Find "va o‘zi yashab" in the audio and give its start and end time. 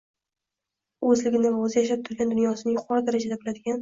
1.57-2.01